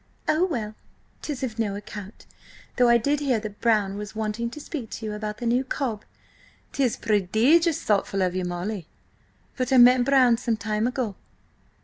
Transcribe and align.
"Oh, 0.27 0.45
well! 0.45 0.73
'tis 1.21 1.43
of 1.43 1.59
no 1.59 1.75
account, 1.75 2.25
though 2.77 2.89
I 2.89 2.97
did 2.97 3.19
hear 3.19 3.39
that 3.39 3.61
Brown 3.61 3.99
was 3.99 4.15
wanting 4.15 4.49
to 4.49 4.59
speak 4.59 4.89
to 4.89 5.05
you 5.05 5.13
about 5.13 5.37
the 5.37 5.45
new 5.45 5.63
cob—" 5.63 6.05
"'Tis 6.73 6.97
prodigious 6.97 7.83
thoughtful 7.83 8.23
of 8.23 8.33
you, 8.33 8.43
Molly, 8.43 8.87
but 9.57 9.71
I 9.71 9.77
met 9.77 10.03
Brown 10.03 10.37
some 10.37 10.57
time 10.57 10.87
ago." 10.87 11.13